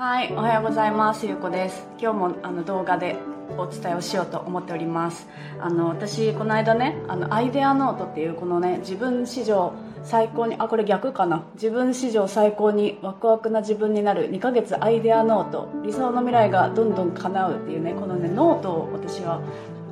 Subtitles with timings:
[0.00, 1.26] はい、おはようございます。
[1.26, 1.86] ゆうこです。
[2.00, 3.16] 今日もあの動画で
[3.58, 5.28] お伝えをしようと思っております。
[5.60, 11.44] あの私この間ね、あのアイデアノートっていうこのね自分史上最高にあこれ逆かな？
[11.52, 15.68] 自分史上最高にワクワクな自分になる2ヶ月アイデアノート。
[15.84, 19.42] 理想の未来がどんどん叶うっていうねこのねノートを私は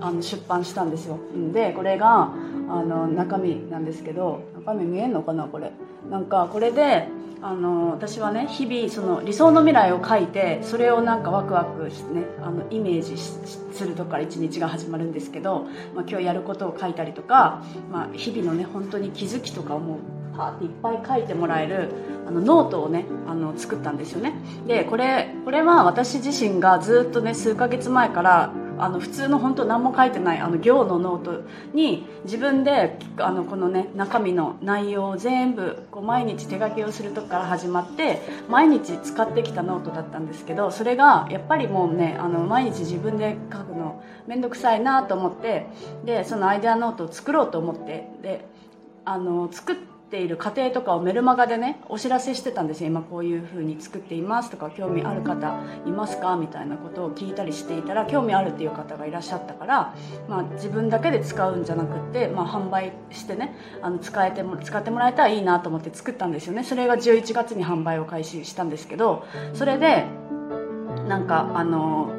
[0.01, 1.19] あの出版したんですよ。
[1.53, 2.33] でこれが
[2.71, 5.71] あの中身なんですけど中身見えんのかなこれ？
[6.09, 7.09] なんかこれで
[7.41, 19.99] あの私はね日々その理想の未来を書いてそれをなんかワクワクしてねあのイメージするとこから一日が始まるんですけど、まあ、今日やることを書いたりとか、まあ、日々のね本当に気づきとかをもう
[20.37, 21.91] パーっていっぱい書いてもらえる
[22.27, 24.35] あのノートをねあの作ったんですよね。
[24.67, 31.43] でこれこれは私自身がずっとね数ヶ月前からあの普通の本当何も書いてないあの行のノート
[31.75, 45.67] に自分であのこのね中身の内容を全部こう毎日手書きをするとこから始まって毎日使ってきたノートだったんですけどそれがやっぱりもうねあの毎日自分で書くの面倒くさいなと思って
[46.05, 48.47] でそのアイデアノートを作ろうと思ってで
[49.05, 52.89] あの作っている過程とかをメルマガでねお知らせしてたんですよ。
[52.89, 56.37] 今こういう風に作っていますとか興味ある方いますか？
[56.37, 59.95] みたいなことを聞いたりしていたら興味あるっていう方がいらっしゃったから、
[60.29, 66.65] まあ、自分だけで使うんじゃなくって、まあ、販売してねあの使えても使ってもらえたらいいなと思って作ったんですよね。
[66.65, 70.05] それが11月に販売を開始したんですけどそれで
[71.07, 72.13] なんかあの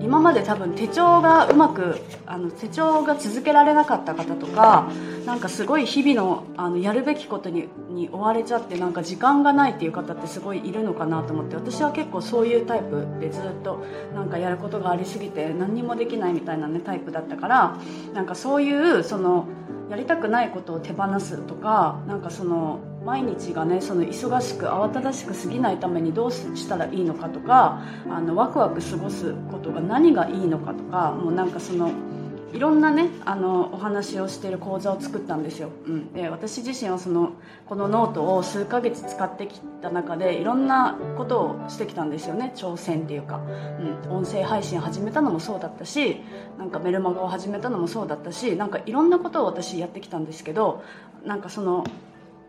[0.00, 4.90] 今まで多分手帳がうまくあの手帳が続けられなかった方とか
[5.26, 13.84] なんかすごい日々のあのやるべきことにに追われちゃってなんか時間がないっていう方ってすごいいるのかなと思って私は結構そういうタイプでずっと
[14.14, 17.78] なんかやることがありすぎて何にもできないみたいなねタイプだったから
[18.14, 19.46] なんかそういうその
[19.90, 31.90] やりたくないことを手放すとかなんかその毎日がねその忙しく慌ただしく過ぎないためにどうしたらいいのかとかあのワクワク過ごすことが何がいいのかとかもうなんかその
[32.52, 37.32] いろんなねあのお話をしている講座を作ったんですよ、うん、で私自身はその
[37.66, 42.52] このノートを数ヶ月使ってきた中でいろんなことをしてきたんですよね。
[42.54, 43.40] 挑戦っていうか、
[44.06, 46.20] うん、音声配信始めたのもそうだったし
[46.58, 50.84] なんかメルマガを始めたのもそうだったしなんかいろんなことを私やってきたんですけど
[51.24, 51.84] なんかその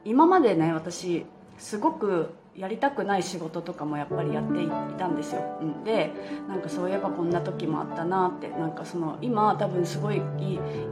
[0.06, 1.26] 今までね私
[1.58, 6.12] すごくやりたくない仕事とかもやっぱりやっていたんですよ、うん、で
[6.48, 10.22] なんかそういえばこんな時もあったなってなんかその今多分すごい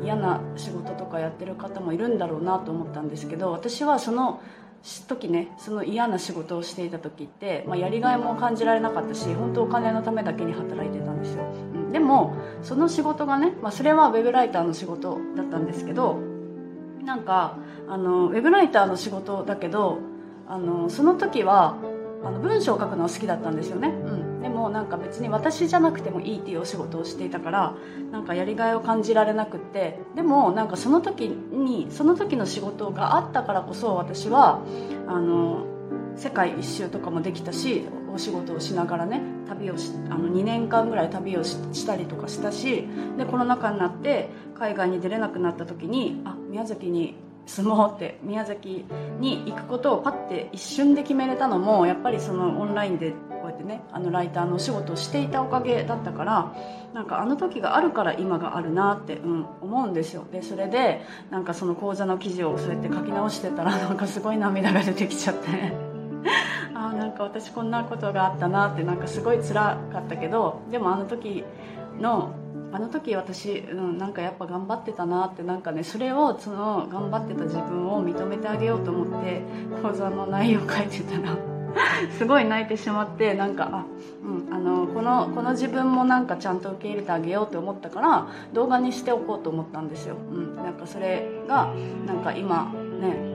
[0.04, 4.42] 嫌な仕事とかやってる方もいるんだろうなと思ったんですけど私はその
[5.08, 16.31] 時ねその嫌な仕事をしていた時って、まあ、やりがいも感じられなかったし本当お金のためだけに働いてたんですよ、うん、でもその仕事がね、まあ、それはウェブライターの仕事だったんですけど
[17.04, 17.58] なんか
[17.88, 20.00] あのウェブライターの仕事だけど
[20.48, 21.78] あのその時は
[22.24, 27.76] あの文章を書くのは好きだったんですよね、うん、でもなんか別に私じゃなくてもいいっていうお仕事をしていたから
[28.12, 30.00] なんかやりがいを感じられなくって。
[30.16, 34.62] でもなんかその時にその時の仕事があったからこそ私は
[35.08, 35.66] あの
[36.16, 37.84] 世界一周とかもできたし
[38.14, 42.88] お仕事をしながらね旅をしあの2年間ぐらい旅をしたりとかしたし
[43.18, 48.86] でコロナ禍になって海外に出れなくなった時にあ宮崎に住もうって宮崎
[49.20, 56.56] に行くことをパッて一瞬で決めれたのもやっぱりそのオンラインでこうやってねあのライターのお仕事をしていたおかげだったから
[56.94, 60.26] なんかあの時があるから今があるなって、うん、思うんですよ。
[60.32, 65.48] でそれでなんかその講座の記事をそうやって書き直してたら なんかすごい涙が出てきちゃって。
[66.76, 71.44] あなんか私こんなことがあったなってなんかすごい辛かったけどでもあの時
[72.00, 72.32] の
[72.74, 79.42] あの時私、うん、なんかやっぱ頑張ってたなってなんかねそれをその頑張ってた自分を認めてあげようと思って
[79.82, 81.38] 講座の内容を書いてたら
[82.18, 83.86] すごい泣いてしまってなんかあ、
[84.24, 91.74] うん、あのこのこの自分もなんかちゃんと受け入れてあげようと思ったから動画にしておこうと思ったんですよ、うん、なんかそれが
[92.06, 93.32] なんか今ね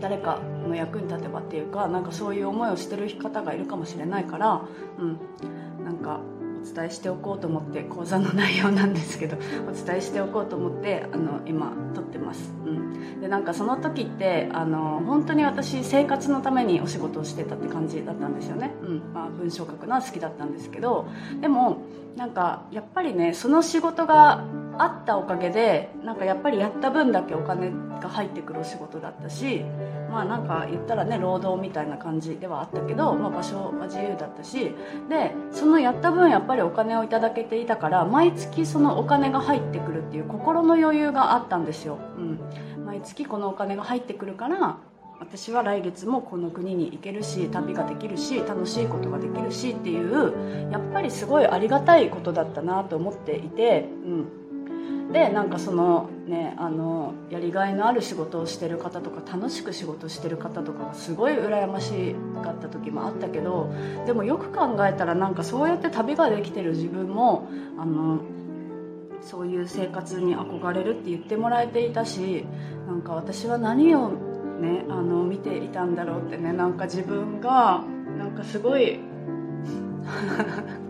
[0.00, 4.62] 誰かの役に立てばっていうかなんかそういう思いをしてる方がいるかもしれないから、
[4.98, 6.20] うん、なんか
[6.62, 9.36] 伝えしておこうと思って講座の内容なんですけど
[9.68, 19.02] お伝えしておこうと思って あの今撮ってます、うん、でなんかその時ってあの本当に私生活のためにお仕事をしてたって感じだったんですよね、うん。
[19.12, 21.06] まあ、文章書くのは好きだったんですけど
[21.40, 21.78] でも
[22.16, 24.44] なんかやっぱりねその仕事が
[24.78, 27.70] あったおかげでなんかやっぱりやった分だけお金
[28.00, 29.64] が入ってくるお仕事だったし
[30.10, 34.74] まあなんか言ったらね労働みたいな感じではあったけど、まあ、場所は自由だったし
[35.08, 44.78] でそのやった分やっぱりお金をいただけていたから毎月そのお金が入ってくるっていう心の余裕があったんですよ、うん、毎月このお金が入ってくるから
[45.22, 54.41] 私は来月もこの国に行けるし旅ができるし楽しいことができるしっていうやっぱりすごいありがたいことだったなと思っていて、うん、
[55.12, 63.72] でなんかそのねあのやりがいのある仕事をしてる方とか楽しく仕事してる方とかがすごい羨ましかった時もあったけど
[64.06, 67.48] でもよく考えたらなんかそうやって旅ができてる自分も
[67.78, 68.20] あの
[69.20, 72.44] そういう生活に憧れるって言ってもらえていたし
[72.86, 77.84] なんか私は何をねあの見ていたんだろうってねなんか自分が
[78.18, 78.98] なんかすごい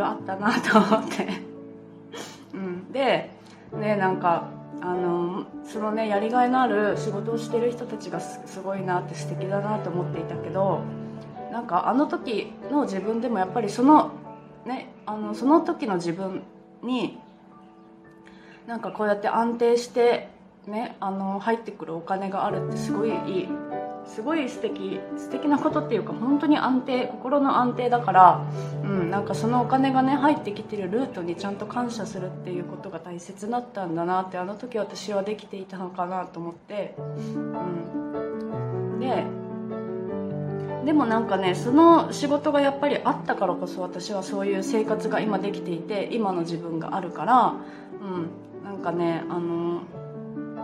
[0.00, 1.28] ろあったなと思って。
[2.54, 2.92] うん。
[2.92, 3.30] で
[3.72, 4.48] ねなんか
[4.82, 10.80] あのそのねやりがいのある仕事をしてる人たちがすごいなって素敵だなと思っていたけど
[11.52, 14.12] なんかあの時の自分でもやっぱりその
[14.64, 16.42] ねあのその時の自分
[16.82, 17.18] に
[18.66, 20.28] なんかこうやって安定して
[20.66, 23.48] ねあの入ってくるお金があるってすごいいい
[24.14, 28.44] すごい素敵素敵なことっていうか本当に安定心の安定だから、
[28.82, 37.02] うん、なんかそのお金がね入ってきてるルートにちゃんと感謝するっていうことが大切だったんだなってあの時私はできていたのかなと思って、う
[38.96, 39.24] ん、で
[40.84, 47.54] でもなんかねその仕事がやっぱりあったからこそ私はそういう生活が今できていて今の自分があるから、
[48.02, 49.82] うん、なんかねあの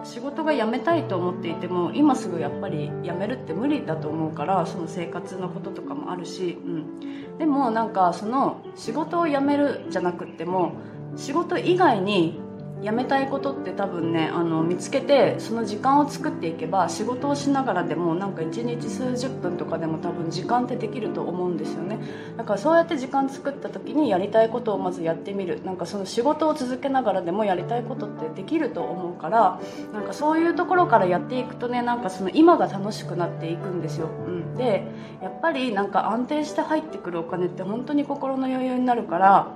[0.07, 10.75] 仕事が辞めたいと思っていても今すぐやっぱり辞めるって無理だと思うからその生活のこととかもあるし、うん、でもなんかその仕事を辞めるじゃなくっても
[11.17, 12.41] 仕事以外に
[12.83, 21.99] やめたいことって多分ねあの見つけてその時間を作っていけば仕事をしながらでもなんか1日数十分とかでも多分時間ってできると思うんですよね。
[22.37, 25.63] だからそうやって時間作った時にやりたいことをまずやってみる。
[25.65, 29.61] なんかその仕事を続けながらでもやりたいことってできると思うから
[29.93, 34.87] なんかそういうところからやっていくとねなんかその今が楽しくなっていくんですよ、うん、で
[35.23, 39.49] やっぱりなんか安定して入ってくるお金って本当に心の余裕になるから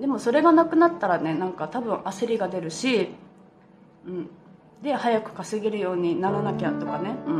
[0.00, 3.10] でもそれがなくなったらねなんか多分焦りが出るし、
[4.06, 4.30] うん、
[4.82, 7.32] で早く稼げるようにならなきゃとかね、う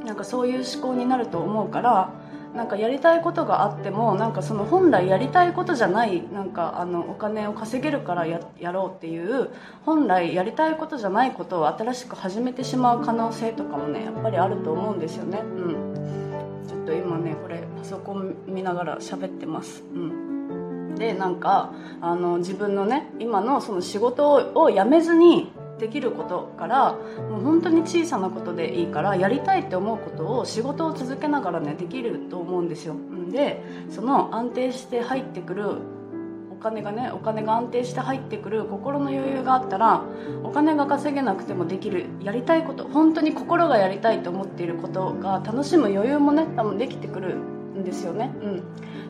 [0.00, 2.10] ん、なんかそういう思考になると思うから
[2.54, 8.38] なんかやりたいことがあってもなんかその本来やりたいことじゃないなんかあのお金を稼げるからや
[8.72, 9.50] ろうっていう
[9.84, 15.38] 本来やりたいことじゃないことを新しく始めてしまう可能性とかもねやっぱりあると思うんですよね。
[15.38, 19.82] うん、ちょっと今ねこれパソコン見ながら喋ってます。
[19.92, 20.33] うん。
[20.98, 32.94] でなんかあの自分のね今のその仕事を辞めずにできることからもう本当に小さなことでいいからやりたいって思うことを仕事を続けながらねできると思うんですよ。
[33.30, 35.78] でその安定して入ってくる
[36.50, 40.02] お金がねお金が安定して入ってくる心の余裕があったら
[40.44, 47.36] お金が稼げなくてもできるやりたいこと本当に心がやりたいと思っていることが楽しむ余裕もね多分できてくる
[47.80, 48.32] んですよね。
[48.42, 48.62] うん。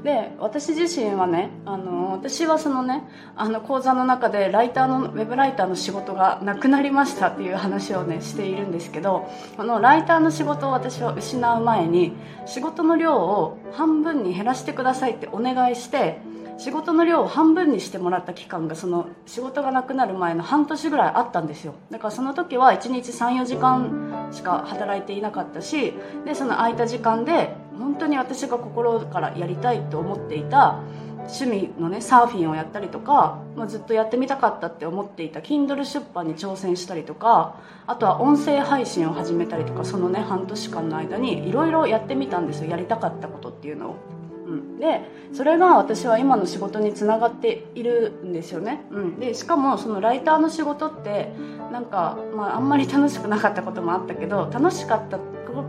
[0.05, 3.05] で私自身はねあの私はそのね
[3.37, 9.27] あの講座の中でライターのウェブライターの仕事がなくなりましたっていう話をねしているんですけど
[9.57, 12.13] このライターの仕事を私は失う前に
[12.45, 16.19] 仕事の量を半分に減らしてくださいってお願いして
[16.57, 30.81] 仕事の量を半分にしてもらった期間がその仕事がなくなる前の半年ぐらいあったんですよだからその時は1日34時間しか働いていなかったしでその空いた時間で本当に私が心からやりたいと思っていた
[31.27, 44.14] 趣味のねサーフィンをやったりとか、まあ、ずっとやってみたかったって思っていた Kindle 出版に挑戦したりとかあとは音声配信を始めたりとかそのね半年間の間にいろいろやってみたんですよやりたかったことっていうのを。
[44.47, 45.01] うん、で
[45.33, 51.33] それが私は今の仕事につながっているんですよね、うん、でしかもそのライターの仕事って
[51.73, 55.19] なんか、まあ、あんまり楽しくなかったこともあったけど楽しかった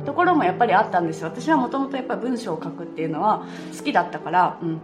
[0.06, 1.28] ところもやっぱりあったんですよ。
[1.28, 3.46] 私はもともとやっぱり文章を書くっていうのは
[3.78, 4.80] 好きだったから、うん、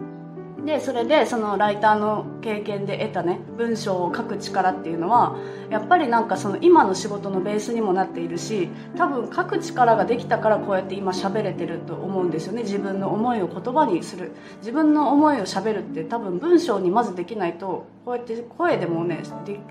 [0.65, 5.35] でそれでそのライターの経験で得たね文章を書く力っていうのは
[5.71, 12.61] やっぱりなんかその今の仕事のベースにもなっているし多分書く力ができたからこうやって今喋れてると思うんですよね。
[12.61, 14.31] 自分の思いを言葉にする。
[14.59, 19.23] 自分の思いを喋るって多分文章にまずできないとこうやって声でもね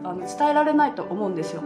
[0.03, 1.63] あの伝えられないと思うんですよ、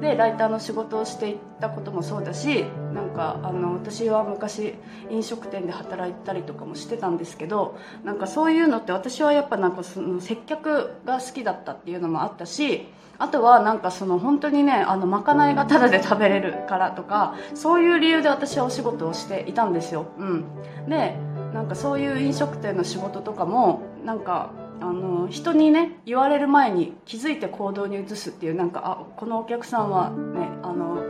[0.00, 4.74] でライターの仕事をしていったこともそうだしなんかあの私は昔
[5.10, 12.86] 飲食店で働いたりとかもしてたんですけどなんかそういうのって私はやっぱなんかその接客が好きだったっていうのもあったし
[13.18, 20.44] あとはなんかその本当にねあのまかないがタダで食べれるからとかそういう理由で私はお仕事をしていたんですよ、うん、
[20.88, 21.16] で
[21.52, 24.50] なんかそういう飲食店の仕事とかもなんか
[24.80, 31.02] あの人にね言われる前に気づいて行動に移すっていうなんかあこのお客さんはねあの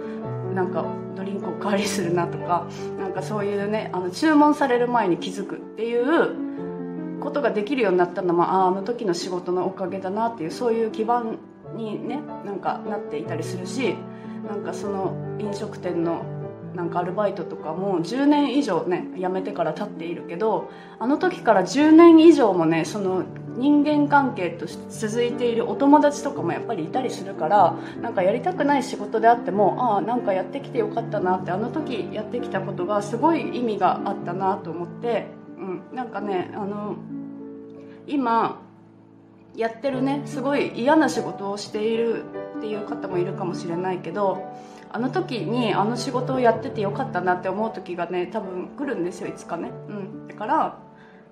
[0.54, 0.85] なんか
[1.16, 2.66] ドリンクおかわりするなとか
[2.99, 11.38] なんかそういうねあの注文される前に気づくっていうことができるようになったのは、あ、あの時の仕事のおかげだなっていうそういう基盤
[11.75, 13.97] にねなんかなっていたりするし
[14.47, 16.25] なんかその飲食店の
[16.75, 23.25] なんかアルバイトとかも10年以上ね辞めてから経っているけどあの時から10年以上もねその
[23.57, 35.26] 人間関係として続いているお友達とかもやっぱりいたりするからなんかやりたくない仕事であってもああなんかやってきてよかったなってあの時やってきたことがすごい意味があったなと思って、
[35.57, 36.97] うん、なんかねあの
[38.07, 38.61] 今
[39.54, 42.25] やってるねすごい嫌な仕事をしている
[42.59, 44.43] っていう方もいるかもしれないけど
[44.94, 49.72] あの時にあの仕事をやっててよかったなって思う時がね多分来るんですよいつかね。
[49.88, 50.28] うん。
[50.28, 50.78] だから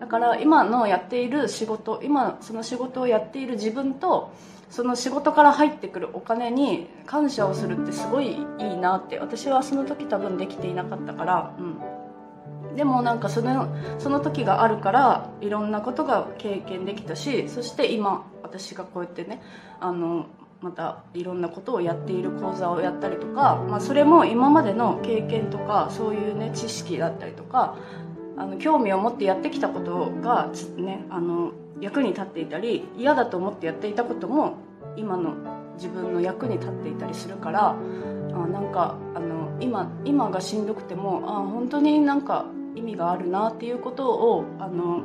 [0.00, 4.32] だから今のやっている仕事今その仕事をやっている自分と
[4.68, 12.74] その仕事から入ってくるお金に感謝をするってすごいいいなって私はその時多分できていなかったからうん。
[12.74, 13.68] でもなんかその
[14.00, 19.40] その時があるからいろんなことが経験できたしそして今私がこうやってね
[19.78, 20.26] あの
[20.62, 27.76] またいろんなことをやっている講座をやったりとか、まあ、それも今までの経験とかそういうね知識だったりとか
[28.36, 34.54] あの興味を持ってやってきたことが、ね、あの役に立っていたり嫌だと思ってやっていたことも
[34.96, 35.34] 今の
[35.74, 37.74] 自分の役に立っていたりするからあ
[38.46, 45.02] なんかあの今今がしんどくてもあ本当になんか意味があるなっていうことをあの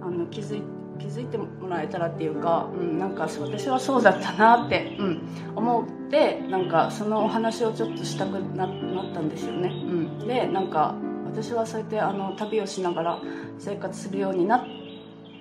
[0.00, 0.77] あの気づいて。
[0.98, 5.22] 気づいてもらえたらっていうか、うん、なんか私はそうだったなって、うん、
[5.56, 8.68] 思ってなんかそのお話をちょっとしたくなっ
[9.14, 13.22] たんですよね、うん、でなんか私はそうやってあの旅をしながら
[13.58, 14.64] 生活するようになっ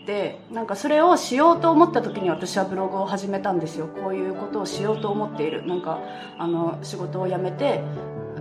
[0.05, 3.87] てなんかそれをしようと思った時に私はブログを始めたんですよ。
[3.87, 5.65] こういうことをしようと思っている。
[5.65, 5.99] なんか
[6.37, 7.81] あの仕事を辞めて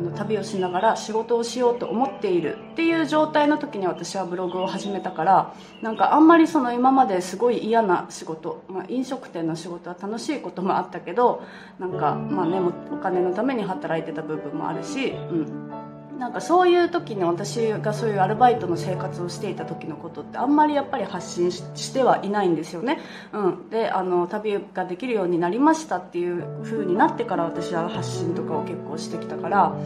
[0.07, 11.43] の旅をしながら仕事をしようと思っているっていう状態の時に私はブログを始めたからなんかあんまりその今まですごい嫌な仕事、まあ、飲食店の仕事は楽しいこともあったけど
[11.79, 12.59] なんかまあね
[12.91, 15.71] お金のために働いてた部分もあるし、うん、
[16.18, 23.00] なんかそういう時に私がそういうアルバイトの生活をしていた時のことってあんまりやっぱり発信してはいないんですよね、
[23.32, 29.76] うん、であの旅ができるようになりましたっていう風になってから私は発信とかを結構してきたから、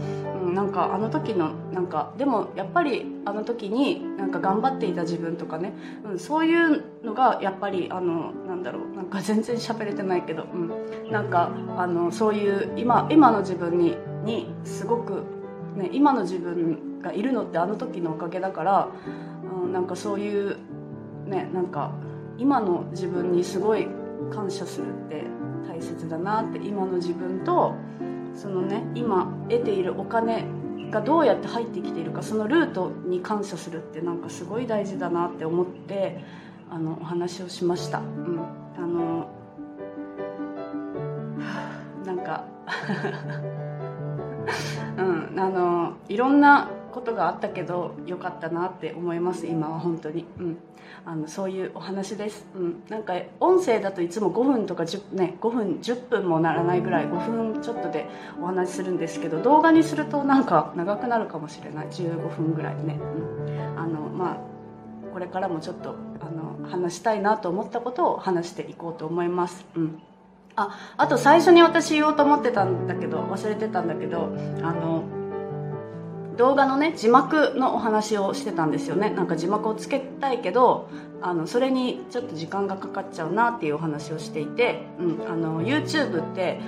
[0.44, 5.72] うん、なんかあの時のなんかでもやっぱりあの時になんか頑張っていた自分とかね、
[6.04, 15.39] うん、そういうのがやっぱりあのなんだろうなんか全然喋れてないけど、うん、なんかあのそういう今今の自分ににすごく
[15.76, 18.88] ね、今の自分がいるのってあの時のおかげだから、
[19.64, 20.56] うん、なんかそういう
[21.26, 21.92] ねなんか
[22.38, 23.86] 今の自分にすごい
[24.32, 25.24] 感謝するって
[25.68, 27.74] 大切だなって今の自分と
[28.34, 30.46] そのね今得ているお金
[30.90, 36.18] がどうやって入ってきているかそのルートに感謝するってなんかすごい大事だなって思って
[36.68, 37.98] あのお話をしました。
[37.98, 38.40] うん、
[38.76, 39.28] あの
[42.04, 42.44] なんか、
[45.40, 50.58] あのいろんなことがあったけどよかったなって思います今は本当に、うん、
[51.06, 58.06] あのそういうお話です、うん、なんか音声だといつも5分とか10、ね、5分10分もならないぐらい5分ちょっとで
[58.40, 61.86] お話しするんですけど動画にするとなんか長くなるかもしれない。
[61.86, 62.98] 15分ぐらいね、
[63.46, 64.36] うん、あのまあ
[65.12, 70.02] これからもちょっとあの話したいなと思ったことを話していこうと思います、うん。
[70.56, 74.32] ああと最初に私言おうと思ってたんだけど忘れてたんだけど
[74.62, 75.04] あの
[76.40, 79.10] 動画のね字幕のお話をしてたんですよね。
[79.10, 80.88] なんか字幕をつけたいけど
[81.20, 86.58] あのそれにちょっと時間がかかっちゃうなっていうお話をしていて、うん、あの YouTube って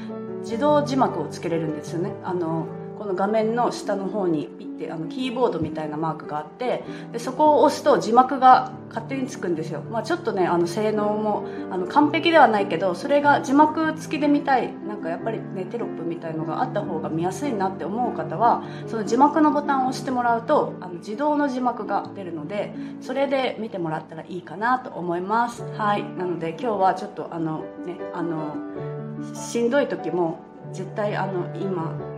[0.41, 2.13] 自動字幕をつけれるんですよね。
[2.23, 2.67] あの
[2.99, 25.63] この画面の下の方にピッてあのキーボードみたいなマークがあってでそこを押すと字幕が勝手につくんですよ、まあ、ちょっとねあの性能もあの完璧ではないけどそれが字幕付きで見たいなんかやっぱりねテロップみたいのがあった方が見やすいなって思う方はその字幕のボタンを押してもらうとあの自動の字幕が出るのでそれで見てもらったらいいかなと思います。
[25.77, 26.03] はい。
[26.03, 28.57] なので今日はちょっとあのねあの
[29.35, 30.41] しんどい時も
[30.73, 32.12] 絶対あの今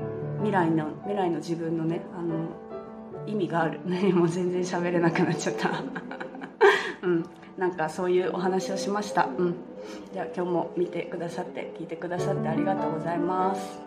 [0.45, 2.35] 未来の未来の自分のねあの
[3.27, 3.81] 意味がある。
[4.15, 5.71] も全然喋れなくなっちゃった。
[7.03, 7.25] うん。
[7.57, 9.29] なんかそういうお話をしました。
[9.39, 9.55] うん。
[10.13, 13.81] じゃあ今日も見てくださって聞いてくださってありがとうございます。